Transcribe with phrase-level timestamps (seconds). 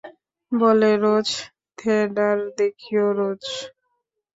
[0.51, 1.27] বলে, রোজ
[1.77, 3.43] থেঠার দেখিও, রোজ।